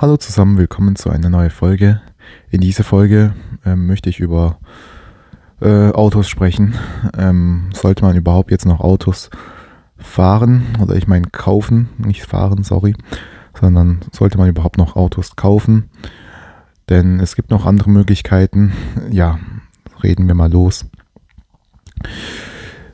Hallo 0.00 0.16
zusammen, 0.16 0.58
willkommen 0.58 0.94
zu 0.94 1.10
einer 1.10 1.28
neuen 1.28 1.50
Folge. 1.50 2.00
In 2.50 2.60
dieser 2.60 2.84
Folge 2.84 3.34
ähm, 3.66 3.88
möchte 3.88 4.08
ich 4.08 4.20
über 4.20 4.60
äh, 5.60 5.90
Autos 5.90 6.28
sprechen. 6.28 6.76
Ähm, 7.18 7.70
sollte 7.74 8.04
man 8.04 8.14
überhaupt 8.14 8.52
jetzt 8.52 8.64
noch 8.64 8.78
Autos 8.78 9.28
fahren 9.96 10.64
oder 10.80 10.94
ich 10.94 11.08
meine 11.08 11.26
kaufen, 11.32 11.88
nicht 11.98 12.24
fahren, 12.26 12.62
sorry, 12.62 12.94
sondern 13.58 13.98
sollte 14.12 14.38
man 14.38 14.48
überhaupt 14.48 14.78
noch 14.78 14.94
Autos 14.94 15.34
kaufen? 15.34 15.90
Denn 16.88 17.18
es 17.18 17.34
gibt 17.34 17.50
noch 17.50 17.66
andere 17.66 17.90
Möglichkeiten. 17.90 18.74
Ja, 19.10 19.40
reden 20.04 20.28
wir 20.28 20.36
mal 20.36 20.52
los. 20.52 20.86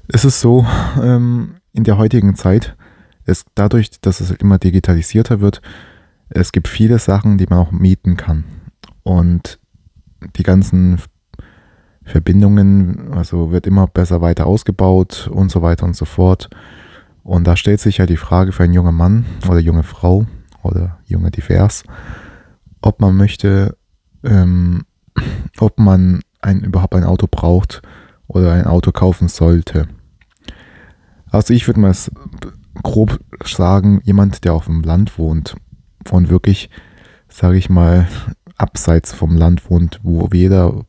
Es 0.09 0.25
ist 0.25 0.41
so, 0.41 0.67
ähm, 1.03 1.57
in 1.75 1.85
der 1.85 1.99
heutigen 1.99 2.35
Zeit, 2.35 2.77
ist 3.27 3.47
dadurch, 3.55 3.91
dass 4.01 4.23
es 4.23 4.31
immer 4.31 4.57
digitalisierter 4.57 5.43
wird, 5.43 5.61
es 6.35 6.53
gibt 6.53 6.69
viele 6.69 6.99
Sachen, 6.99 7.39
die 7.39 7.47
man 7.49 7.61
auch 7.61 7.71
mieten 7.71 8.17
kann. 8.17 8.45
Und 9.03 9.59
die 10.37 10.43
ganzen 10.43 11.01
Verbindungen, 12.03 13.13
also 13.13 13.51
wird 13.51 13.67
immer 13.67 13.87
besser 13.87 14.21
weiter 14.21 14.47
ausgebaut 14.47 15.31
und 15.33 15.51
so 15.51 15.63
weiter 15.63 15.87
und 15.87 15.97
so 15.97 16.05
fort. 16.05 16.51
Und 17.23 17.47
da 17.47 17.57
stellt 17.57 17.81
sich 17.81 17.99
ja 17.99 18.07
die 18.07 18.19
Frage 18.19 18.53
für 18.53 18.65
einen 18.65 18.75
jungen 18.75 18.95
Mann 18.95 19.25
oder 19.49 19.61
junge 19.61 19.85
Frau 19.85 20.27
oder 20.63 20.99
junge 21.07 21.31
Divers, 21.31 21.85
ob 22.83 23.01
man 23.01 23.17
möchte, 23.17 23.77
ähm, 24.25 24.85
ob 25.59 25.79
man 25.79 26.21
ein, 26.43 26.61
überhaupt 26.61 26.95
ein 26.95 27.05
Auto 27.05 27.27
braucht 27.31 27.81
oder 28.27 28.53
ein 28.53 28.67
Auto 28.67 28.93
kaufen 28.93 29.29
sollte. 29.29 29.89
Also 31.31 31.55
ich 31.55 31.67
würde 31.67 31.81
mal 31.81 31.95
grob 32.83 33.21
sagen, 33.45 34.01
jemand, 34.05 34.45
der 34.45 34.55
auf 34.55 34.67
dem 34.67 34.83
Land 34.83 35.19
wohnt 35.19 35.57
und 36.13 36.31
wirklich, 36.31 36.71
sage 37.29 37.57
ich 37.57 37.69
mal, 37.71 38.07
abseits 38.57 39.13
vom 39.13 39.37
Land 39.37 39.69
wohnt, 39.71 40.01
wo 40.03 40.29
weder 40.31 40.85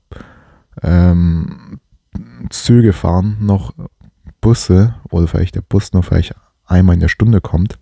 ähm, 0.82 1.80
Züge 2.50 2.94
fahren 2.94 3.38
noch 3.40 3.74
Busse 4.42 4.96
oder 5.10 5.28
vielleicht 5.28 5.56
der 5.56 5.62
Bus 5.62 5.94
nur 5.94 6.04
vielleicht 6.04 6.36
einmal 6.66 6.94
in 6.94 7.00
der 7.00 7.08
Stunde 7.08 7.42
kommt, 7.42 7.80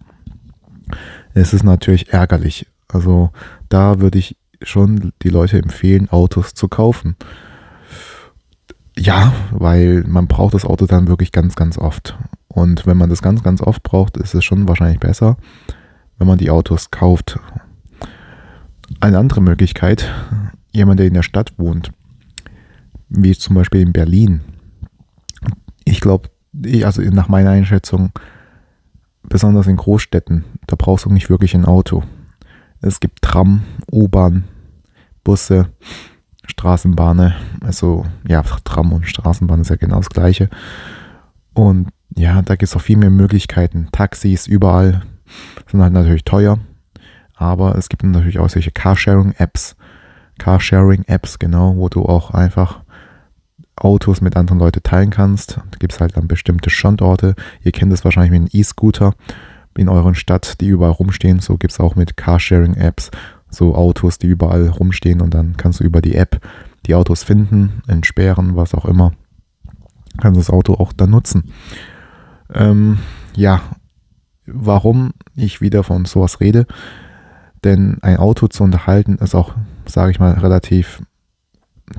ist 1.33 1.53
es 1.53 1.63
natürlich 1.63 2.13
ärgerlich. 2.13 2.67
Also 2.88 3.31
da 3.69 4.00
würde 4.00 4.19
ich 4.19 4.38
schon 4.61 5.11
die 5.22 5.29
Leute 5.29 5.57
empfehlen, 5.57 6.09
Autos 6.09 6.53
zu 6.53 6.67
kaufen. 6.67 7.16
Ja, 8.95 9.33
weil 9.52 10.03
man 10.07 10.27
braucht 10.27 10.53
das 10.53 10.66
Auto 10.66 10.85
dann 10.85 11.07
wirklich 11.07 11.31
ganz, 11.31 11.55
ganz 11.55 11.77
oft. 11.77 12.17
Und 12.47 12.85
wenn 12.85 12.97
man 12.97 13.09
das 13.09 13.22
ganz, 13.22 13.41
ganz 13.44 13.61
oft 13.61 13.81
braucht, 13.83 14.17
ist 14.17 14.35
es 14.35 14.45
schon 14.45 14.67
wahrscheinlich 14.67 15.00
besser, 15.00 15.38
wenn 16.23 16.27
man 16.29 16.38
die 16.38 16.52
Autos 16.52 16.89
kauft. 16.89 17.38
Eine 19.02 19.17
andere 19.17 19.41
Möglichkeit, 19.41 20.09
jemand, 20.71 21.02
der 21.02 21.07
in 21.07 21.16
der 21.16 21.21
Stadt 21.21 21.52
wohnt, 21.59 21.91
wie 23.09 23.35
zum 23.35 23.55
Beispiel 23.57 23.81
in 23.81 23.91
Berlin. 23.91 24.39
Ich 25.83 25.99
glaube, 25.99 26.29
also 26.83 27.01
nach 27.01 27.27
meiner 27.27 27.49
Einschätzung, 27.49 28.11
besonders 29.23 29.67
in 29.67 29.75
Großstädten, 29.75 30.45
da 30.66 30.77
brauchst 30.77 31.03
du 31.03 31.09
nicht 31.09 31.29
wirklich 31.29 31.55
ein 31.55 31.66
Auto. 31.66 32.03
Es 32.79 33.01
gibt 33.01 33.21
Tram, 33.21 33.63
U-Bahn, 33.91 34.45
Busse, 35.25 35.67
Straßenbahnen. 36.45 37.33
Also 37.59 38.05
ja, 38.29 38.44
Tram 38.63 38.94
und 38.94 39.09
Straßenbahn 39.09 39.59
ist 39.59 39.71
ja 39.71 39.75
genau 39.75 39.97
das 39.97 40.09
gleiche. 40.09 40.49
Und 41.53 41.89
ja, 42.16 42.41
da 42.41 42.55
gibt 42.55 42.69
es 42.69 42.77
auch 42.77 42.81
viel 42.81 42.95
mehr 42.95 43.09
Möglichkeiten. 43.09 43.89
Taxis 43.91 44.47
überall 44.47 45.01
sind 45.69 45.81
halt 45.81 45.93
natürlich 45.93 46.23
teuer. 46.23 46.59
Aber 47.35 47.75
es 47.75 47.89
gibt 47.89 48.03
natürlich 48.03 48.39
auch 48.39 48.49
solche 48.49 48.71
Carsharing-Apps. 48.71 49.75
Carsharing-Apps, 50.39 51.39
genau, 51.39 51.75
wo 51.75 51.89
du 51.89 52.03
auch 52.03 52.31
einfach 52.31 52.81
Autos 53.75 54.21
mit 54.21 54.37
anderen 54.37 54.59
Leuten 54.59 54.83
teilen 54.83 55.09
kannst. 55.09 55.57
Da 55.57 55.77
gibt 55.79 55.93
es 55.93 55.99
halt 55.99 56.16
dann 56.16 56.27
bestimmte 56.27 56.69
Standorte. 56.69 57.35
Ihr 57.63 57.72
kennt 57.72 57.91
es 57.91 58.03
wahrscheinlich 58.03 58.31
mit 58.31 58.39
einem 58.41 58.49
E-Scooter 58.51 59.13
in 59.75 59.89
euren 59.89 60.16
Stadt, 60.16 60.61
die 60.61 60.67
überall 60.67 60.91
rumstehen. 60.91 61.39
So 61.39 61.57
gibt 61.57 61.73
es 61.73 61.79
auch 61.79 61.95
mit 61.95 62.16
Carsharing-Apps 62.16 63.09
so 63.49 63.75
Autos, 63.75 64.17
die 64.17 64.27
überall 64.27 64.67
rumstehen 64.67 65.22
und 65.22 65.33
dann 65.33 65.57
kannst 65.57 65.79
du 65.79 65.83
über 65.83 66.01
die 66.01 66.16
App 66.16 66.39
die 66.85 66.95
Autos 66.95 67.23
finden, 67.23 67.81
entsperren, 67.88 68.55
was 68.55 68.73
auch 68.73 68.85
immer. 68.85 69.13
Kannst 70.19 70.39
das 70.39 70.49
Auto 70.49 70.75
auch 70.75 70.93
dann 70.93 71.11
nutzen. 71.11 71.51
Ähm, 72.53 72.99
ja, 73.35 73.61
warum 74.45 75.13
ich 75.35 75.61
wieder 75.61 75.83
von 75.83 76.05
sowas 76.05 76.39
rede? 76.39 76.65
Denn 77.63 77.97
ein 78.01 78.17
Auto 78.17 78.47
zu 78.47 78.63
unterhalten 78.63 79.15
ist 79.15 79.35
auch, 79.35 79.55
sage 79.85 80.11
ich 80.11 80.19
mal, 80.19 80.33
relativ 80.33 81.01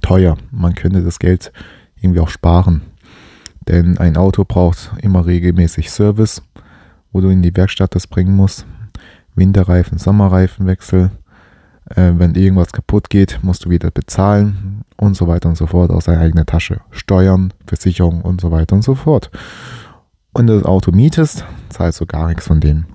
teuer. 0.03 0.37
Man 0.51 0.75
könnte 0.75 1.03
das 1.03 1.19
Geld 1.19 1.53
irgendwie 2.01 2.21
auch 2.21 2.29
sparen. 2.29 2.83
Denn 3.67 3.97
ein 3.99 4.17
Auto 4.17 4.45
braucht 4.45 4.93
immer 5.01 5.25
regelmäßig 5.27 5.91
Service, 5.91 6.43
wo 7.13 7.21
du 7.21 7.29
in 7.29 7.43
die 7.43 7.57
Werkstatt 7.57 7.95
das 7.95 8.07
bringen 8.07 8.37
musst. 8.37 8.67
Winterreifen, 9.35 9.99
Sommerreifenwechsel. 9.99 11.11
Äh, 11.91 12.13
wenn 12.17 12.35
irgendwas 12.35 12.73
kaputt 12.73 13.11
geht, 13.11 13.41
musst 13.43 13.65
du 13.65 13.71
wieder 13.71 13.91
bezahlen 13.91 14.83
und 14.97 15.17
so 15.17 15.29
weiter 15.29 15.49
und 15.49 15.57
so 15.57 15.67
fort 15.67 15.91
aus 15.91 16.05
deiner 16.05 16.21
eigenen 16.21 16.47
Tasche. 16.47 16.81
Steuern, 16.91 17.53
Versicherung 17.67 18.23
und 18.23 18.41
so 18.41 18.51
weiter 18.51 18.77
und 18.77 18.83
so 18.83 18.95
fort. 18.95 19.31
Und 20.35 20.49
das 20.49 20.65
Auto 20.65 20.91
mietest, 20.91 21.45
zahlst 21.69 22.01
du 22.01 22.07
gar 22.07 22.29
nichts 22.29 22.49
von 22.49 22.61
denen. 22.61 22.87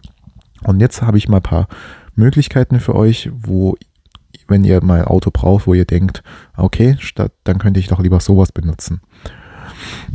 Und 0.63 0.81
jetzt 0.81 1.01
habe 1.01 1.17
ich 1.17 1.29
mal 1.29 1.37
ein 1.37 1.43
paar 1.43 1.67
Möglichkeiten 2.15 2.81
für 2.81 2.95
euch, 2.95 3.31
wo, 3.33 3.77
wenn 4.47 4.65
ihr 4.65 4.83
mal 4.83 4.99
ein 4.99 5.07
Auto 5.07 5.31
braucht, 5.31 5.65
wo 5.65 5.73
ihr 5.73 5.85
denkt, 5.85 6.21
okay, 6.57 6.97
statt, 6.99 7.31
dann 7.45 7.57
könnte 7.57 7.79
ich 7.79 7.87
doch 7.87 8.01
lieber 8.01 8.19
sowas 8.19 8.51
benutzen. 8.51 9.01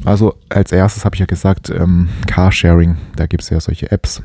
Also 0.04 0.34
als 0.50 0.70
erstes 0.70 1.06
habe 1.06 1.16
ich 1.16 1.20
ja 1.20 1.26
gesagt, 1.26 1.70
ähm, 1.70 2.08
Carsharing, 2.26 2.98
da 3.16 3.26
gibt 3.26 3.42
es 3.42 3.48
ja 3.48 3.58
solche 3.58 3.90
Apps. 3.90 4.22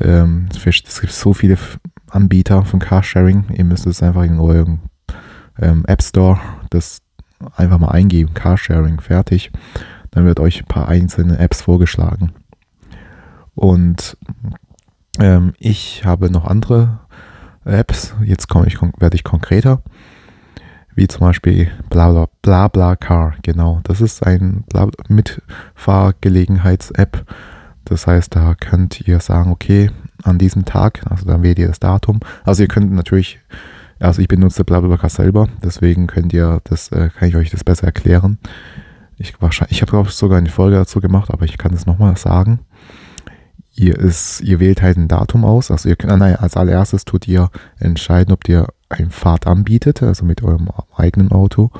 Ähm, 0.00 0.48
es 0.64 1.00
gibt 1.00 1.12
so 1.12 1.34
viele 1.34 1.58
Anbieter 2.08 2.64
von 2.64 2.78
Carsharing. 2.78 3.46
Ihr 3.56 3.64
müsst 3.64 3.86
es 3.86 4.04
einfach 4.04 4.22
in 4.22 4.38
eurem 4.38 4.78
ähm, 5.60 5.84
App 5.86 6.02
Store 6.02 6.38
das 6.70 7.02
einfach 7.56 7.78
mal 7.78 7.88
eingeben, 7.88 8.34
Carsharing, 8.34 9.00
fertig. 9.00 9.50
Dann 10.10 10.24
wird 10.24 10.40
euch 10.40 10.60
ein 10.60 10.66
paar 10.66 10.88
einzelne 10.88 11.38
Apps 11.38 11.62
vorgeschlagen. 11.62 12.32
Und 13.54 14.16
ähm, 15.18 15.52
ich 15.58 16.04
habe 16.04 16.30
noch 16.30 16.44
andere 16.44 17.00
Apps. 17.64 18.14
Jetzt 18.24 18.48
komme 18.48 18.66
ich, 18.66 18.80
werde 18.80 19.16
ich 19.16 19.24
konkreter. 19.24 19.82
Wie 20.94 21.06
zum 21.06 21.20
Beispiel 21.20 21.70
Blabla, 21.90 22.28
Blabla 22.42 22.96
Car. 22.96 23.34
Genau, 23.42 23.80
das 23.84 24.00
ist 24.00 24.26
ein 24.26 24.64
Mitfahrgelegenheits-App. 25.08 27.24
Das 27.84 28.06
heißt, 28.06 28.34
da 28.34 28.54
könnt 28.54 29.06
ihr 29.06 29.20
sagen, 29.20 29.50
okay, 29.50 29.90
an 30.24 30.38
diesem 30.38 30.64
Tag, 30.64 31.00
also 31.08 31.24
dann 31.24 31.42
wählt 31.42 31.58
ihr 31.58 31.68
das 31.68 31.80
Datum. 31.80 32.20
Also 32.44 32.62
ihr 32.62 32.68
könnt 32.68 32.92
natürlich, 32.92 33.38
also 33.98 34.20
ich 34.20 34.28
benutze 34.28 34.64
BlaBlaCar 34.64 35.10
selber, 35.10 35.48
deswegen 35.62 36.06
könnt 36.06 36.32
ihr 36.32 36.60
das, 36.64 36.90
äh, 36.92 37.10
kann 37.16 37.28
ich 37.28 37.36
euch 37.36 37.50
das 37.50 37.64
besser 37.64 37.86
erklären. 37.86 38.38
Ich, 39.18 39.40
wahrscheinlich, 39.42 39.76
ich 39.76 39.82
habe 39.82 39.90
glaube 39.90 40.08
ich 40.08 40.14
sogar 40.14 40.38
eine 40.38 40.48
Folge 40.48 40.76
dazu 40.76 41.00
gemacht, 41.00 41.30
aber 41.30 41.44
ich 41.44 41.58
kann 41.58 41.74
es 41.74 41.86
nochmal 41.86 42.16
sagen. 42.16 42.60
Ihr, 43.74 43.96
ist, 43.96 44.40
ihr 44.40 44.58
wählt 44.60 44.82
halt 44.82 44.96
ein 44.96 45.08
Datum 45.08 45.44
aus. 45.44 45.70
Also 45.70 45.88
ihr 45.88 45.96
könnt, 45.96 46.18
nein, 46.18 46.36
als 46.36 46.56
allererstes 46.56 47.04
tut 47.04 47.28
ihr 47.28 47.50
entscheiden, 47.78 48.32
ob 48.32 48.48
ihr 48.48 48.66
ein 48.88 49.10
Fahrt 49.10 49.46
anbietet, 49.46 50.02
also 50.02 50.24
mit 50.24 50.42
eurem 50.42 50.68
eigenen 50.96 51.30
Auto, 51.32 51.70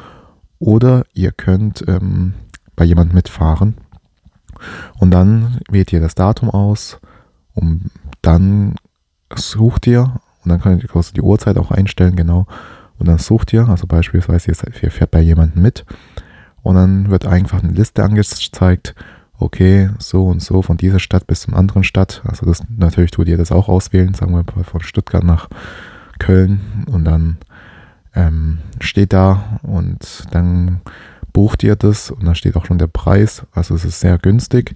oder 0.58 1.04
ihr 1.14 1.32
könnt 1.32 1.84
ähm, 1.88 2.34
bei 2.76 2.84
jemandem 2.84 3.14
mitfahren. 3.16 3.76
Und 4.98 5.12
dann 5.12 5.60
wählt 5.70 5.92
ihr 5.92 6.00
das 6.00 6.14
Datum 6.14 6.50
aus, 6.50 6.98
um 7.54 7.90
dann 8.22 8.74
sucht 9.34 9.86
ihr 9.86 10.20
und 10.44 10.50
dann 10.50 10.60
könnt 10.60 10.82
ihr 10.82 11.02
die 11.14 11.20
Uhrzeit 11.20 11.58
auch 11.58 11.70
einstellen, 11.70 12.16
genau. 12.16 12.46
Und 12.98 13.06
dann 13.06 13.18
sucht 13.18 13.52
ihr, 13.52 13.68
also 13.68 13.86
beispielsweise 13.86 14.52
ihr 14.82 14.90
fährt 14.90 15.10
bei 15.10 15.20
jemandem 15.20 15.62
mit 15.62 15.84
und 16.68 16.74
dann 16.74 17.08
wird 17.08 17.24
einfach 17.24 17.62
eine 17.62 17.72
Liste 17.72 18.04
angezeigt, 18.04 18.94
okay, 19.38 19.88
so 19.98 20.26
und 20.26 20.42
so 20.42 20.60
von 20.60 20.76
dieser 20.76 20.98
Stadt 20.98 21.26
bis 21.26 21.40
zum 21.40 21.54
anderen 21.54 21.82
Stadt. 21.82 22.20
Also 22.26 22.44
das 22.44 22.62
natürlich 22.68 23.10
tut 23.10 23.26
ihr 23.26 23.38
das 23.38 23.52
auch 23.52 23.70
auswählen, 23.70 24.12
sagen 24.12 24.34
wir 24.34 24.44
mal 24.54 24.64
von 24.64 24.82
Stuttgart 24.82 25.24
nach 25.24 25.48
Köln 26.18 26.84
und 26.92 27.06
dann 27.06 27.38
ähm, 28.14 28.58
steht 28.80 29.14
da 29.14 29.58
und 29.62 30.24
dann 30.32 30.82
bucht 31.32 31.62
ihr 31.62 31.74
das 31.74 32.10
und 32.10 32.26
da 32.26 32.34
steht 32.34 32.54
auch 32.54 32.66
schon 32.66 32.76
der 32.76 32.88
Preis. 32.88 33.46
Also 33.52 33.74
es 33.74 33.86
ist 33.86 34.00
sehr 34.00 34.18
günstig. 34.18 34.74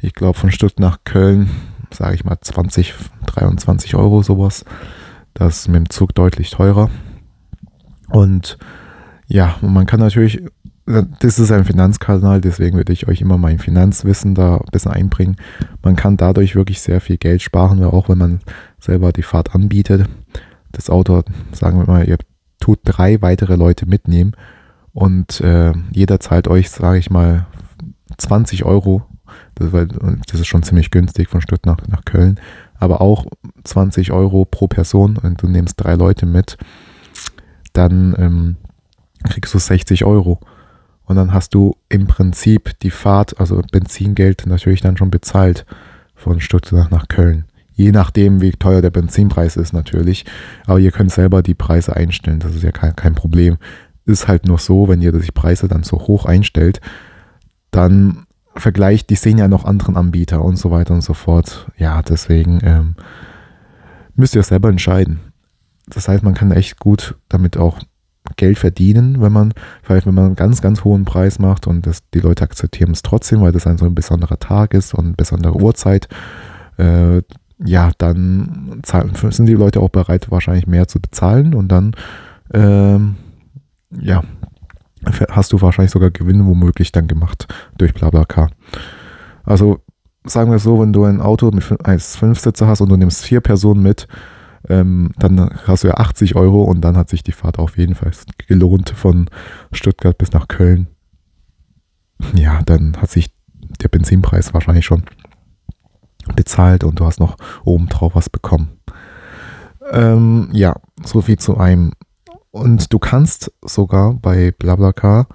Ich 0.00 0.14
glaube 0.14 0.38
von 0.38 0.50
Stuttgart 0.50 0.80
nach 0.80 1.04
Köln 1.04 1.50
sage 1.92 2.14
ich 2.14 2.24
mal 2.24 2.40
20, 2.40 2.94
23 3.26 3.94
Euro 3.94 4.22
sowas. 4.22 4.64
Das 5.34 5.58
ist 5.58 5.68
mit 5.68 5.76
dem 5.76 5.90
Zug 5.90 6.14
deutlich 6.14 6.48
teurer. 6.48 6.88
Und 8.08 8.56
ja, 9.26 9.56
man 9.60 9.84
kann 9.84 10.00
natürlich, 10.00 10.42
das 10.86 11.40
ist 11.40 11.50
ein 11.50 11.64
Finanzkanal, 11.64 12.40
deswegen 12.40 12.76
würde 12.76 12.92
ich 12.92 13.08
euch 13.08 13.20
immer 13.20 13.38
mein 13.38 13.58
Finanzwissen 13.58 14.34
da 14.36 14.58
ein 14.58 14.70
bisschen 14.70 14.92
einbringen. 14.92 15.36
Man 15.82 15.96
kann 15.96 16.16
dadurch 16.16 16.54
wirklich 16.54 16.80
sehr 16.80 17.00
viel 17.00 17.16
Geld 17.16 17.42
sparen, 17.42 17.82
auch 17.84 18.08
wenn 18.08 18.18
man 18.18 18.40
selber 18.78 19.12
die 19.12 19.22
Fahrt 19.22 19.54
anbietet. 19.54 20.08
das 20.70 20.88
Auto, 20.90 21.22
sagen 21.52 21.78
wir 21.78 21.86
mal, 21.86 22.08
ihr 22.08 22.18
tut 22.60 22.80
drei 22.84 23.20
weitere 23.20 23.56
Leute 23.56 23.86
mitnehmen 23.86 24.32
und 24.92 25.40
äh, 25.40 25.72
jeder 25.90 26.20
zahlt 26.20 26.48
euch, 26.48 26.70
sage 26.70 26.98
ich 26.98 27.10
mal, 27.10 27.46
20 28.16 28.64
Euro. 28.64 29.04
Das, 29.56 29.72
war, 29.72 29.86
das, 29.86 30.40
ist 30.40 30.46
schon 30.46 30.62
ziemlich 30.62 30.90
günstig 30.90 31.28
von 31.28 31.40
Stuttgart 31.40 31.80
nach, 31.80 31.88
nach 31.88 32.04
Köln. 32.04 32.38
Aber 32.78 33.00
auch 33.00 33.26
20 33.64 34.12
Euro 34.12 34.44
pro 34.44 34.68
Person 34.68 35.16
und 35.16 35.42
du 35.42 35.48
nimmst 35.48 35.74
drei 35.78 35.94
Leute 35.94 36.26
mit, 36.26 36.56
dann 37.72 38.14
ähm, 38.18 38.56
kriegst 39.24 39.52
du 39.52 39.58
60 39.58 40.04
Euro. 40.04 40.40
Und 41.06 41.16
dann 41.16 41.32
hast 41.32 41.54
du 41.54 41.76
im 41.88 42.06
Prinzip 42.06 42.78
die 42.80 42.90
Fahrt, 42.90 43.40
also 43.40 43.62
Benzingeld 43.72 44.44
natürlich 44.46 44.80
dann 44.80 44.96
schon 44.96 45.10
bezahlt 45.10 45.64
von 46.14 46.40
Stuttgart 46.40 46.90
nach 46.90 47.08
Köln. 47.08 47.44
Je 47.72 47.92
nachdem, 47.92 48.40
wie 48.40 48.52
teuer 48.52 48.82
der 48.82 48.90
Benzinpreis 48.90 49.56
ist 49.56 49.72
natürlich. 49.72 50.24
Aber 50.66 50.80
ihr 50.80 50.90
könnt 50.90 51.12
selber 51.12 51.42
die 51.42 51.54
Preise 51.54 51.94
einstellen. 51.94 52.40
Das 52.40 52.54
ist 52.54 52.62
ja 52.62 52.72
kein, 52.72 52.96
kein 52.96 53.14
Problem. 53.14 53.58
Ist 54.04 54.28
halt 54.28 54.46
nur 54.46 54.58
so, 54.58 54.88
wenn 54.88 55.02
ihr 55.02 55.12
die 55.12 55.32
Preise 55.32 55.68
dann 55.68 55.82
so 55.82 55.98
hoch 55.98 56.24
einstellt, 56.24 56.80
dann 57.70 58.26
vergleicht, 58.54 59.10
die 59.10 59.16
sehen 59.16 59.38
ja 59.38 59.48
noch 59.48 59.64
anderen 59.64 59.96
Anbieter 59.96 60.42
und 60.42 60.56
so 60.56 60.70
weiter 60.70 60.94
und 60.94 61.02
so 61.02 61.12
fort. 61.12 61.66
Ja, 61.76 62.02
deswegen 62.02 62.60
ähm, 62.62 62.96
müsst 64.14 64.34
ihr 64.34 64.42
selber 64.42 64.70
entscheiden. 64.70 65.20
Das 65.86 66.08
heißt, 66.08 66.24
man 66.24 66.34
kann 66.34 66.50
echt 66.52 66.80
gut 66.80 67.16
damit 67.28 67.56
auch 67.56 67.80
Geld 68.36 68.58
verdienen, 68.58 69.20
wenn 69.20 69.32
man, 69.32 69.54
vielleicht 69.82 70.06
wenn 70.06 70.14
man 70.14 70.26
einen 70.26 70.36
ganz, 70.36 70.60
ganz 70.60 70.84
hohen 70.84 71.04
Preis 71.04 71.38
macht 71.38 71.66
und 71.66 71.86
das, 71.86 72.00
die 72.14 72.20
Leute 72.20 72.44
akzeptieren 72.44 72.92
es 72.92 73.02
trotzdem, 73.02 73.40
weil 73.40 73.52
das 73.52 73.66
ein 73.66 73.78
so 73.78 73.86
ein 73.86 73.94
besonderer 73.94 74.38
Tag 74.38 74.74
ist 74.74 74.94
und 74.94 75.04
eine 75.06 75.14
besondere 75.14 75.56
Uhrzeit. 75.56 76.08
Äh, 76.78 77.22
ja, 77.64 77.90
dann 77.98 78.80
zahlen, 78.82 79.12
sind 79.14 79.46
die 79.46 79.54
Leute 79.54 79.80
auch 79.80 79.88
bereit, 79.88 80.30
wahrscheinlich 80.30 80.66
mehr 80.66 80.88
zu 80.88 81.00
bezahlen 81.00 81.54
und 81.54 81.68
dann, 81.68 81.92
ähm, 82.52 83.16
ja, 83.98 84.22
hast 85.30 85.52
du 85.52 85.60
wahrscheinlich 85.60 85.92
sogar 85.92 86.10
Gewinne 86.10 86.44
womöglich 86.46 86.92
dann 86.92 87.06
gemacht 87.06 87.46
durch 87.78 87.94
BlaBlaCar. 87.94 88.50
Also 89.44 89.78
sagen 90.24 90.50
wir 90.50 90.58
so, 90.58 90.80
wenn 90.80 90.92
du 90.92 91.04
ein 91.04 91.20
Auto 91.20 91.50
mit 91.50 91.64
als 91.84 92.16
Fünfsitzer 92.16 92.66
hast 92.66 92.80
und 92.80 92.88
du 92.88 92.96
nimmst 92.96 93.24
vier 93.24 93.40
Personen 93.40 93.82
mit, 93.82 94.06
ähm, 94.68 95.12
dann 95.18 95.50
hast 95.66 95.84
du 95.84 95.88
ja 95.88 95.94
80 95.94 96.36
Euro 96.36 96.62
und 96.64 96.80
dann 96.80 96.96
hat 96.96 97.08
sich 97.08 97.22
die 97.22 97.32
Fahrt 97.32 97.58
auf 97.58 97.78
jeden 97.78 97.94
Fall 97.94 98.12
gelohnt 98.48 98.90
von 98.90 99.28
Stuttgart 99.72 100.16
bis 100.16 100.32
nach 100.32 100.48
Köln. 100.48 100.88
Ja, 102.34 102.62
dann 102.64 102.96
hat 103.00 103.10
sich 103.10 103.32
der 103.80 103.88
Benzinpreis 103.88 104.54
wahrscheinlich 104.54 104.86
schon 104.86 105.04
bezahlt 106.34 106.82
und 106.84 106.98
du 106.98 107.04
hast 107.04 107.20
noch 107.20 107.36
obendrauf 107.64 108.14
was 108.14 108.30
bekommen. 108.30 108.78
Ähm, 109.92 110.48
ja, 110.52 110.74
so 111.04 111.20
viel 111.20 111.38
zu 111.38 111.56
einem. 111.56 111.92
Und 112.50 112.92
du 112.92 112.98
kannst 112.98 113.52
sogar 113.62 114.14
bei 114.14 114.50
BlaBlaCar 114.50 115.28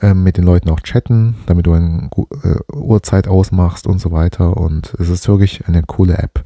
äh, 0.00 0.14
mit 0.14 0.36
den 0.36 0.44
Leuten 0.44 0.70
auch 0.70 0.80
chatten, 0.80 1.36
damit 1.46 1.66
du 1.66 1.72
eine 1.72 2.08
äh, 2.42 2.74
Uhrzeit 2.74 3.28
ausmachst 3.28 3.86
und 3.86 3.98
so 3.98 4.12
weiter. 4.12 4.56
Und 4.56 4.94
es 4.98 5.08
ist 5.08 5.28
wirklich 5.28 5.66
eine 5.66 5.82
coole 5.82 6.16
App. 6.16 6.44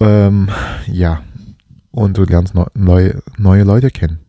Ähm, 0.00 0.48
ja, 0.86 1.22
und 1.90 2.16
du 2.16 2.24
lernst 2.24 2.54
neue, 2.74 3.22
neue 3.36 3.64
Leute 3.64 3.90
kennen. 3.90 4.20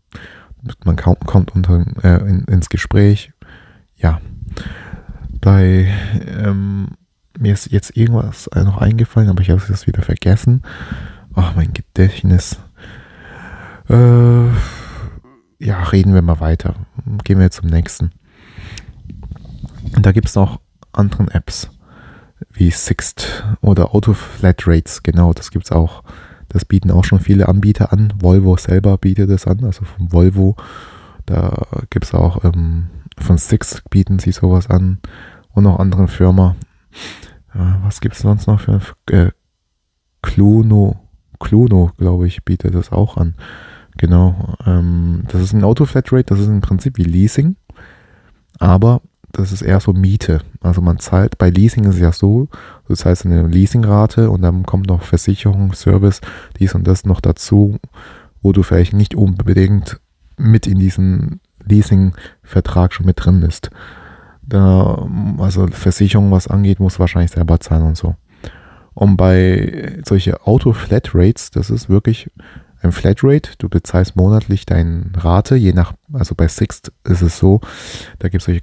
Man 0.84 0.96
kommt 0.96 1.56
unter, 1.56 1.86
äh, 2.04 2.28
in, 2.28 2.44
ins 2.46 2.70
Gespräch. 2.70 3.32
Ja, 3.96 4.20
bei 5.42 5.94
ähm, 6.28 6.90
mir 7.38 7.54
ist 7.54 7.72
jetzt 7.72 7.96
irgendwas 7.96 8.50
noch 8.56 8.78
eingefallen, 8.78 9.30
aber 9.30 9.42
ich 9.42 9.50
habe 9.50 9.62
es 9.70 9.88
wieder 9.88 10.02
vergessen. 10.02 10.64
Ach, 11.34 11.56
mein 11.56 11.74
Gedächtnis. 11.74 12.60
Äh, 13.88 14.48
ja, 15.60 15.84
reden 15.92 16.14
wir 16.14 16.22
mal 16.22 16.40
weiter. 16.40 16.76
Gehen 17.24 17.40
wir 17.40 17.52
zum 17.52 17.70
nächsten. 17.70 18.12
Und 19.96 20.06
da 20.06 20.12
gibt 20.12 20.28
es 20.28 20.36
noch 20.36 20.60
andere 20.92 21.34
Apps 21.34 21.70
wie 22.52 22.72
Sixt 22.72 23.44
oder 23.62 23.94
Auto 23.94 24.14
Flat 24.14 24.68
Rates. 24.68 25.04
Genau, 25.04 25.34
das 25.34 25.52
gibt 25.52 25.66
es 25.66 25.72
auch. 25.72 26.04
Das 26.48 26.66
bieten 26.66 26.92
auch 26.92 27.04
schon 27.04 27.20
viele 27.20 27.48
Anbieter 27.48 27.94
an. 27.94 28.14
Volvo 28.20 28.58
selber 28.58 28.98
bietet 28.98 29.30
es 29.30 29.46
an, 29.46 29.64
also 29.64 29.86
von 29.86 30.12
Volvo. 30.12 30.56
Da 31.26 31.68
gibt 31.90 32.06
es 32.06 32.14
auch 32.14 32.44
ähm, 32.44 32.88
von 33.20 33.38
Sixt 33.38 33.84
bieten 33.90 34.20
sie 34.20 34.32
sowas 34.32 34.70
an 34.70 35.00
und 35.54 35.64
noch 35.64 35.80
anderen 35.80 36.08
Firmen. 36.08 36.56
Ja, 37.54 37.80
was 37.84 38.02
gibt 38.02 38.16
es 38.16 38.22
sonst 38.22 38.48
noch 38.48 38.62
für 38.62 38.82
äh, 39.12 39.32
Cluno? 40.22 41.00
Cluno, 41.40 41.92
glaube 41.98 42.28
ich, 42.28 42.44
bietet 42.44 42.76
das 42.76 42.92
auch 42.92 43.18
an. 43.18 43.36
Genau. 43.98 44.56
Ähm, 44.66 45.24
das 45.28 45.42
ist 45.42 45.54
ein 45.54 45.64
Auto-Flatrate, 45.64 46.26
das 46.26 46.40
ist 46.40 46.48
im 46.48 46.62
Prinzip 46.62 46.98
wie 46.98 47.04
Leasing, 47.04 47.56
aber 48.60 49.02
das 49.32 49.52
ist 49.52 49.62
eher 49.62 49.80
so 49.80 49.94
Miete. 49.94 50.42
Also 50.62 50.82
man 50.82 51.00
zahlt, 51.00 51.38
bei 51.38 51.50
Leasing 51.50 51.86
ist 51.86 51.96
es 51.96 52.02
ja 52.02 52.12
so, 52.12 52.48
du 52.88 52.96
zahlst 52.96 53.26
eine 53.26 53.48
Leasingrate 53.48 54.30
und 54.30 54.42
dann 54.42 54.66
kommt 54.66 54.88
noch 54.88 55.04
Versicherung, 55.04 55.74
Service, 55.74 56.22
dies 56.60 56.76
und 56.76 56.88
das 56.88 57.06
noch 57.06 57.22
dazu, 57.22 57.78
wo 58.42 58.52
du 58.52 58.64
vielleicht 58.64 58.94
nicht 58.94 59.16
unbedingt 59.16 60.00
mit 60.38 60.68
in 60.68 60.80
diesen 60.80 61.42
Leasing-Vertrag 61.66 62.94
schon 62.94 63.06
mit 63.06 63.24
drin 63.24 63.42
bist. 63.42 63.70
Da, 64.42 65.08
also 65.38 65.68
Versicherung, 65.68 66.32
was 66.32 66.48
angeht, 66.48 66.80
muss 66.80 67.00
wahrscheinlich 67.00 67.32
selber 67.32 67.60
zahlen 67.60 67.84
und 67.84 67.98
so. 67.98 68.16
Und 68.96 69.16
bei 69.16 70.02
solche 70.06 70.46
Auto-Flat-Rates, 70.46 71.52
das 71.52 71.70
ist 71.70 71.90
wirklich 71.90 72.32
ein 72.82 72.92
Flatrate. 72.92 73.52
Du 73.58 73.70
bezahlst 73.70 74.16
monatlich 74.16 74.66
deine 74.66 75.06
Rate, 75.16 75.56
je 75.56 75.74
nach, 75.74 75.94
also 76.14 76.36
bei 76.36 76.48
Sixt 76.48 76.92
ist 77.04 77.22
es 77.22 77.38
so, 77.38 77.62
da 78.20 78.30
gibt 78.30 78.42
es 78.42 78.46
solche 78.46 78.62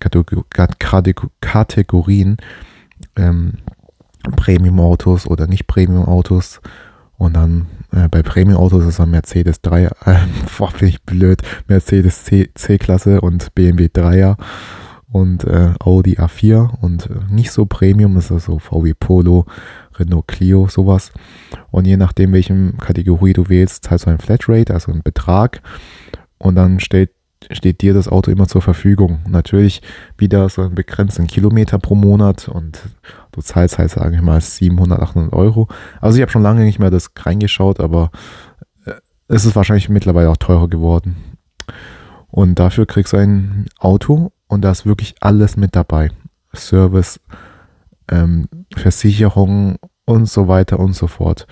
Kategorien, 1.41 2.37
ähm, 3.17 3.55
Premium-Autos 4.37 5.27
oder 5.27 5.47
nicht 5.47 5.67
Premium-Autos. 5.67 6.61
Und 7.19 7.35
dann 7.35 7.67
äh, 7.93 8.09
bei 8.09 8.23
Premium-Autos 8.23 8.85
ist 8.85 9.01
ein 9.01 9.11
Mercedes 9.11 9.61
3, 9.63 9.85
äh, 9.85 9.89
boah, 10.59 10.73
bin 10.73 10.89
ich 10.89 11.03
blöd, 11.03 11.43
Mercedes 11.67 12.25
C-Klasse 12.25 13.21
und 13.21 13.55
BMW 13.55 13.87
3er 13.87 14.37
und 15.13 15.45
äh, 15.45 15.73
Audi 15.81 16.19
A4 16.19 16.81
und 16.81 17.07
äh, 17.07 17.33
nicht 17.33 17.53
so 17.53 17.65
Premium 17.65 18.17
ist 18.17 18.33
also 18.33 18.59
VW 18.59 18.95
Polo, 18.95 19.47
Renault 19.99 20.27
Clio, 20.27 20.67
sowas. 20.69 21.13
Und 21.71 21.87
je 21.87 21.97
nachdem, 21.97 22.33
welchen 22.33 22.77
Kategorie 22.79 23.33
du 23.33 23.49
wählst, 23.49 23.85
zahlst 23.85 24.07
du 24.07 24.11
ein 24.11 24.19
Flatrate, 24.19 24.75
also 24.75 24.91
einen 24.91 25.03
Betrag. 25.03 25.63
Und 26.39 26.57
dann 26.57 26.81
steht, 26.81 27.11
steht 27.51 27.83
dir 27.83 27.95
das 27.95 28.09
Auto 28.09 28.31
immer 28.31 28.49
zur 28.49 28.63
Verfügung. 28.63 29.21
Natürlich 29.29 29.81
wieder 30.19 30.49
so 30.49 30.63
einen 30.63 30.75
begrenzten 30.75 31.29
Kilometer 31.29 31.79
pro 31.79 31.95
Monat 31.95 32.49
und 32.49 32.81
du 33.33 33.41
zahlst 33.41 33.79
halt, 33.79 33.91
sage 33.91 34.17
ich 34.17 34.23
mal, 34.23 34.41
700, 34.41 35.01
800 35.01 35.33
Euro. 35.33 35.69
Also 36.01 36.19
ich 36.19 36.23
habe 36.23 36.33
schon 36.33 36.43
lange 36.43 36.65
nicht 36.65 36.81
mehr 36.81 36.91
das 36.91 37.11
reingeschaut, 37.17 37.79
aber 37.79 38.11
äh, 38.85 38.93
es 39.29 39.45
ist 39.45 39.55
wahrscheinlich 39.55 39.89
mittlerweile 39.89 40.31
auch 40.31 40.37
teurer 40.37 40.69
geworden. 40.69 41.17
Und 42.37 42.59
dafür 42.59 42.85
kriegst 42.85 43.15
du 43.15 43.17
ein 43.17 43.65
Auto 43.79 44.31
und 44.47 44.61
da 44.61 44.71
ist 44.71 44.85
wirklich 44.85 45.15
alles 45.21 45.57
mit 45.57 45.75
dabei. 45.75 46.11
Service, 46.55 47.19
ähm, 48.11 48.47
Versicherung 48.77 49.77
und 50.05 50.29
so 50.29 50.47
weiter 50.47 50.79
und 50.79 50.93
so 50.93 51.07
fort. 51.07 51.47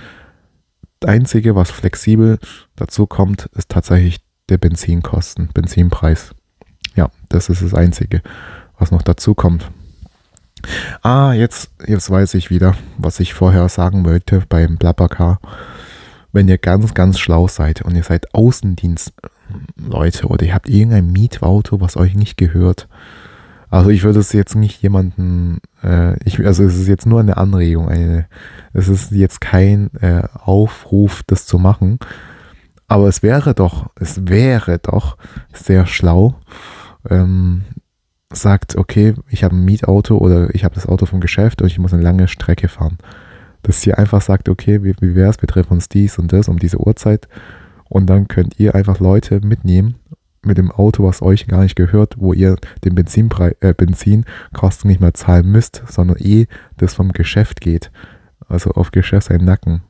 Das 1.01 1.09
Einzige, 1.11 1.57
was 1.57 1.71
flexibel 1.71 2.39
dazu 2.77 3.07
kommt, 3.07 3.47
ist 3.55 3.71
tatsächlich 3.71 4.19
der 4.51 4.59
Benzinkosten, 4.59 5.49
Benzinpreis. 5.55 6.35
Ja, 6.95 7.09
das 7.31 7.49
ist 7.49 7.63
das 7.63 7.73
Einzige, 7.73 8.21
was 8.79 8.91
noch 8.91 9.01
dazu 9.01 9.35
kommt. 9.35 9.71
Ah, 11.01 11.33
jetzt, 11.33 11.71
jetzt 11.87 12.11
weiß 12.11 12.35
ich 12.35 12.51
wieder, 12.51 12.77
was 12.99 13.21
ich 13.21 13.33
vorher 13.33 13.71
sagen 13.71 14.05
wollte 14.05 14.43
beim 14.51 14.77
Blabbercar. 14.77 15.41
Wenn 16.31 16.47
ihr 16.47 16.59
ganz, 16.59 16.93
ganz 16.93 17.19
schlau 17.19 17.49
seid 17.49 17.81
und 17.81 17.97
ihr 17.97 18.03
seid 18.03 18.35
Außendienstleute 19.49 20.27
oder 20.27 20.47
ihr 20.47 20.55
habt 20.55 20.69
irgendein 20.69 21.13
Mietauto, 21.13 21.81
was 21.81 21.97
euch 21.97 22.15
nicht 22.15 22.37
gehört, 22.37 22.89
also 23.71 23.91
ich 23.91 24.05
würde 24.05 24.21
es 24.21 24.33
jetzt 24.33 24.55
nicht 24.55 24.83
jemanden, 24.83 25.59
äh, 25.83 26.17
ich, 26.25 26.45
also 26.47 26.63
es 26.63 26.79
ist 26.79 26.87
jetzt 26.87 27.07
nur 27.07 27.19
eine 27.19 27.37
Anregung, 27.37 27.89
eine, 27.89 28.27
es 28.73 28.89
ist 28.89 29.11
jetzt 29.11 29.41
kein 29.41 29.91
äh, 30.01 30.23
Aufruf, 30.33 31.25
das 31.27 31.47
zu 31.47 31.59
machen. 31.59 31.99
Aber 32.87 33.09
es 33.09 33.25
wäre 33.25 33.53
doch, 33.53 33.91
es 33.99 34.29
wäre 34.29 34.79
doch 34.79 35.17
sehr 35.53 35.87
schlau, 35.87 36.37
ähm, 37.11 37.65
sagt, 38.33 38.77
okay, 38.77 39.15
ich 39.29 39.43
habe 39.43 39.57
ein 39.57 39.65
Mietauto 39.65 40.19
oder 40.19 40.55
ich 40.55 40.63
habe 40.63 40.77
das 40.77 40.87
Auto 40.87 41.07
vom 41.07 41.21
Geschäft 41.21 41.61
und 41.61 41.67
ich 41.67 41.79
muss 41.81 41.93
eine 41.93 42.03
lange 42.03 42.29
Strecke 42.29 42.69
fahren. 42.69 42.99
Dass 43.63 43.81
sie 43.81 43.95
einfach 43.95 44.21
sagt, 44.21 44.49
okay, 44.49 44.85
wie, 44.85 44.95
wie 45.01 45.17
wäre 45.17 45.31
es, 45.31 45.43
wir 45.43 45.49
treffen 45.49 45.73
uns 45.73 45.89
dies 45.89 46.17
und 46.19 46.33
das 46.33 46.47
um 46.47 46.61
diese 46.61 46.79
Uhrzeit 46.79 47.29
und 47.95 48.07
dann 48.07 48.27
könnt 48.27 48.59
ihr 48.59 48.75
einfach 48.75 48.99
Leute 48.99 49.41
mitnehmen 49.41 49.95
mit 50.43 50.59
dem 50.59 50.73
Auto, 50.73 51.05
was 51.05 51.23
euch 51.23 51.47
gar 51.47 51.63
nicht 51.63 51.77
gehört, 51.77 52.17
wo 52.19 52.33
ihr 52.33 52.57
den 52.85 52.97
Benzinpreis, 52.97 53.55
äh, 53.61 53.73
Benzinkosten 53.73 54.89
nicht 54.89 55.01
mehr 55.01 55.15
zahlen 55.15 55.49
müsst, 55.51 55.81
sondern 55.87 56.17
eh 56.19 56.47
das 56.77 56.95
vom 56.95 57.13
Geschäft 57.13 57.61
geht. 57.61 57.93
Also 58.49 58.73
auf 58.73 58.91
Geschäft 58.91 59.29
seinen 59.29 59.45
Nacken. 59.45 59.83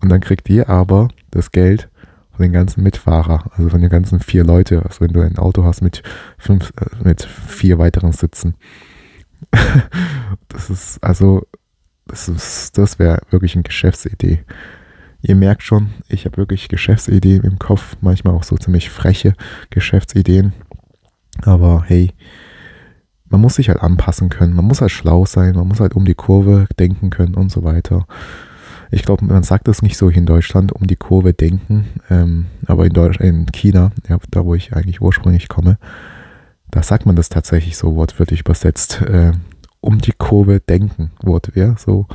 Und 0.00 0.08
dann 0.08 0.20
kriegt 0.20 0.50
ihr 0.50 0.68
aber 0.68 1.06
das 1.30 1.52
Geld 1.52 1.88
von 2.32 2.42
den 2.42 2.52
ganzen 2.52 2.82
Mitfahrer, 2.82 3.44
also 3.56 3.68
von 3.68 3.80
den 3.80 3.90
ganzen 3.90 4.18
vier 4.18 4.42
Leute, 4.42 4.84
also 4.84 5.00
wenn 5.00 5.12
du 5.12 5.20
ein 5.20 5.38
Auto 5.38 5.62
hast 5.62 5.82
mit 5.82 6.02
fünf, 6.36 6.72
äh, 6.80 7.04
mit 7.04 7.22
vier 7.22 7.78
weiteren 7.78 8.10
Sitzen. 8.10 8.56
das 10.48 10.68
ist 10.68 10.98
also, 11.00 11.46
das 12.08 12.28
ist, 12.28 12.76
das 12.76 12.98
wäre 12.98 13.20
wirklich 13.30 13.54
eine 13.54 13.62
Geschäftsidee. 13.62 14.40
Ihr 15.22 15.34
merkt 15.34 15.62
schon, 15.62 15.90
ich 16.08 16.24
habe 16.24 16.38
wirklich 16.38 16.68
Geschäftsideen 16.68 17.42
im 17.42 17.58
Kopf, 17.58 17.96
manchmal 18.00 18.34
auch 18.34 18.42
so 18.42 18.56
ziemlich 18.56 18.90
freche 18.90 19.34
Geschäftsideen. 19.70 20.52
Aber 21.42 21.84
hey, 21.86 22.12
man 23.28 23.40
muss 23.40 23.54
sich 23.56 23.68
halt 23.68 23.80
anpassen 23.80 24.28
können, 24.28 24.54
man 24.54 24.64
muss 24.64 24.80
halt 24.80 24.90
schlau 24.90 25.24
sein, 25.24 25.54
man 25.54 25.68
muss 25.68 25.80
halt 25.80 25.94
um 25.94 26.04
die 26.04 26.14
Kurve 26.14 26.66
denken 26.78 27.10
können 27.10 27.34
und 27.34 27.50
so 27.50 27.62
weiter. 27.62 28.06
Ich 28.90 29.04
glaube, 29.04 29.24
man 29.24 29.44
sagt 29.44 29.68
das 29.68 29.82
nicht 29.82 29.96
so 29.96 30.08
in 30.08 30.26
Deutschland, 30.26 30.72
um 30.72 30.86
die 30.86 30.96
Kurve 30.96 31.32
denken, 31.32 31.86
ähm, 32.10 32.46
aber 32.66 32.86
in, 32.86 32.92
Deutsch, 32.92 33.20
in 33.20 33.46
China, 33.52 33.92
ja, 34.08 34.18
da 34.30 34.44
wo 34.44 34.54
ich 34.54 34.74
eigentlich 34.74 35.00
ursprünglich 35.00 35.48
komme, 35.48 35.78
da 36.70 36.82
sagt 36.82 37.06
man 37.06 37.14
das 37.14 37.28
tatsächlich 37.28 37.76
so 37.76 37.94
wortwörtlich 37.94 38.40
übersetzt, 38.40 39.00
äh, 39.02 39.32
um 39.80 39.98
die 39.98 40.12
Kurve 40.12 40.60
denken, 40.60 41.12
Wortwehr, 41.22 41.76
so. 41.78 42.06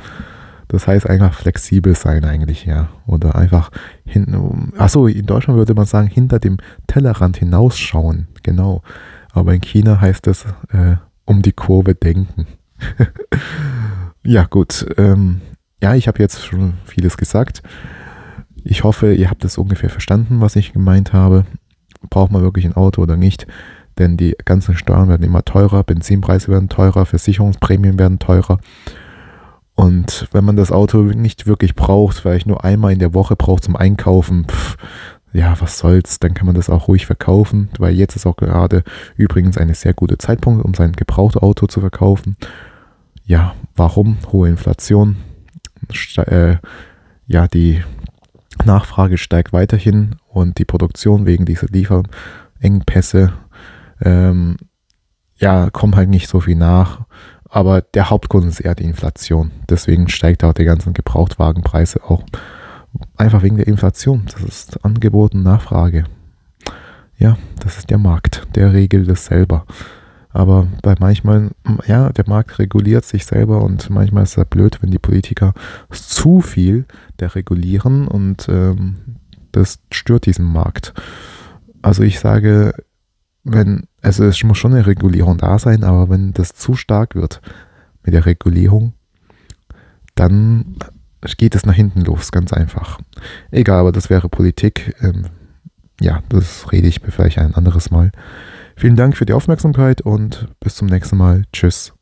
Das 0.68 0.86
heißt 0.86 1.08
einfach 1.08 1.34
flexibel 1.34 1.94
sein 1.94 2.24
eigentlich, 2.24 2.66
ja. 2.66 2.88
Oder 3.06 3.36
einfach 3.36 3.70
hinten, 4.04 4.72
achso, 4.76 5.06
in 5.06 5.26
Deutschland 5.26 5.58
würde 5.58 5.74
man 5.74 5.86
sagen, 5.86 6.08
hinter 6.08 6.38
dem 6.38 6.58
Tellerrand 6.86 7.36
hinausschauen, 7.36 8.28
genau. 8.42 8.82
Aber 9.32 9.54
in 9.54 9.60
China 9.60 10.00
heißt 10.00 10.26
es, 10.26 10.44
äh, 10.72 10.96
um 11.24 11.42
die 11.42 11.52
Kurve 11.52 11.94
denken. 11.94 12.46
ja, 14.24 14.44
gut. 14.44 14.86
Ähm, 14.96 15.40
ja, 15.82 15.94
ich 15.94 16.08
habe 16.08 16.20
jetzt 16.20 16.44
schon 16.44 16.74
vieles 16.84 17.16
gesagt. 17.16 17.62
Ich 18.64 18.82
hoffe, 18.82 19.12
ihr 19.14 19.30
habt 19.30 19.44
es 19.44 19.58
ungefähr 19.58 19.90
verstanden, 19.90 20.40
was 20.40 20.56
ich 20.56 20.72
gemeint 20.72 21.12
habe. 21.12 21.44
Braucht 22.10 22.32
man 22.32 22.42
wirklich 22.42 22.64
ein 22.64 22.74
Auto 22.74 23.02
oder 23.02 23.16
nicht? 23.16 23.46
Denn 23.98 24.16
die 24.16 24.36
ganzen 24.44 24.76
Steuern 24.76 25.08
werden 25.08 25.22
immer 25.22 25.44
teurer, 25.44 25.84
Benzinpreise 25.84 26.48
werden 26.48 26.68
teurer, 26.68 27.06
Versicherungsprämien 27.06 27.98
werden 27.98 28.18
teurer. 28.18 28.58
Und 29.76 30.28
wenn 30.32 30.44
man 30.44 30.56
das 30.56 30.72
Auto 30.72 31.02
nicht 31.02 31.46
wirklich 31.46 31.74
braucht, 31.74 32.18
vielleicht 32.18 32.46
nur 32.46 32.64
einmal 32.64 32.92
in 32.92 32.98
der 32.98 33.14
Woche 33.14 33.36
braucht 33.36 33.64
zum 33.64 33.76
Einkaufen, 33.76 34.46
pff, 34.48 34.76
ja, 35.32 35.54
was 35.60 35.78
soll's, 35.78 36.18
dann 36.18 36.32
kann 36.32 36.46
man 36.46 36.54
das 36.54 36.70
auch 36.70 36.88
ruhig 36.88 37.04
verkaufen, 37.04 37.68
weil 37.78 37.92
jetzt 37.92 38.16
ist 38.16 38.26
auch 38.26 38.36
gerade 38.36 38.82
übrigens 39.16 39.58
eine 39.58 39.74
sehr 39.74 39.92
gute 39.92 40.16
Zeitpunkt, 40.16 40.64
um 40.64 40.72
sein 40.72 40.92
gebrauchtes 40.92 41.42
Auto 41.42 41.66
zu 41.66 41.80
verkaufen. 41.80 42.36
Ja, 43.26 43.54
warum? 43.74 44.16
Hohe 44.32 44.48
Inflation. 44.48 45.16
Äh, 46.16 46.56
ja, 47.26 47.46
die 47.46 47.82
Nachfrage 48.64 49.18
steigt 49.18 49.52
weiterhin 49.52 50.16
und 50.28 50.58
die 50.58 50.64
Produktion 50.64 51.26
wegen 51.26 51.44
dieser 51.44 51.66
Lieferengpässe 51.66 53.34
ähm, 54.00 54.56
ja, 55.38 55.68
kommt 55.70 55.96
halt 55.96 56.08
nicht 56.08 56.28
so 56.28 56.40
viel 56.40 56.56
nach. 56.56 57.02
Aber 57.48 57.80
der 57.80 58.10
Hauptgrund 58.10 58.46
ist 58.46 58.60
eher 58.60 58.74
die 58.74 58.84
Inflation. 58.84 59.52
Deswegen 59.68 60.08
steigt 60.08 60.44
auch 60.44 60.52
die 60.52 60.64
ganzen 60.64 60.94
Gebrauchtwagenpreise 60.94 62.02
auch. 62.04 62.24
Einfach 63.16 63.42
wegen 63.42 63.56
der 63.56 63.66
Inflation. 63.66 64.22
Das 64.32 64.42
ist 64.42 64.84
Angebot 64.84 65.34
und 65.34 65.42
Nachfrage. 65.42 66.04
Ja, 67.18 67.38
das 67.60 67.78
ist 67.78 67.90
der 67.90 67.98
Markt. 67.98 68.46
Der 68.54 68.72
regelt 68.72 69.08
es 69.08 69.26
selber. 69.26 69.64
Aber 70.36 70.66
bei 70.82 70.94
manchmal, 70.98 71.50
ja, 71.86 72.10
der 72.12 72.28
Markt 72.28 72.58
reguliert 72.58 73.06
sich 73.06 73.24
selber 73.24 73.62
und 73.62 73.88
manchmal 73.88 74.24
ist 74.24 74.36
es 74.36 74.44
blöd, 74.44 74.82
wenn 74.82 74.90
die 74.90 74.98
Politiker 74.98 75.54
zu 75.90 76.42
viel 76.42 76.84
der 77.20 77.34
regulieren 77.34 78.06
und 78.06 78.46
ähm, 78.50 78.96
das 79.52 79.78
stört 79.90 80.26
diesen 80.26 80.44
Markt. 80.44 80.92
Also 81.80 82.02
ich 82.02 82.20
sage, 82.20 82.74
wenn, 83.44 83.86
also 84.06 84.22
es 84.22 84.40
muss 84.44 84.56
schon 84.56 84.72
eine 84.72 84.86
Regulierung 84.86 85.36
da 85.36 85.58
sein, 85.58 85.82
aber 85.82 86.08
wenn 86.08 86.32
das 86.32 86.50
zu 86.50 86.76
stark 86.76 87.16
wird 87.16 87.40
mit 88.04 88.14
der 88.14 88.24
Regulierung, 88.24 88.92
dann 90.14 90.76
geht 91.38 91.56
es 91.56 91.66
nach 91.66 91.74
hinten 91.74 92.02
los, 92.02 92.30
ganz 92.30 92.52
einfach. 92.52 93.00
Egal, 93.50 93.80
aber 93.80 93.90
das 93.90 94.08
wäre 94.08 94.28
Politik. 94.28 94.94
Ähm, 95.00 95.24
ja, 96.00 96.22
das 96.28 96.70
rede 96.70 96.86
ich 96.86 97.00
vielleicht 97.00 97.38
ein 97.38 97.56
anderes 97.56 97.90
Mal. 97.90 98.12
Vielen 98.76 98.94
Dank 98.94 99.16
für 99.16 99.26
die 99.26 99.32
Aufmerksamkeit 99.32 100.02
und 100.02 100.46
bis 100.60 100.76
zum 100.76 100.86
nächsten 100.86 101.16
Mal. 101.16 101.42
Tschüss. 101.52 101.95